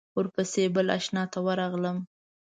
[0.17, 1.97] ورپسې بل آشنا ته ورغلم.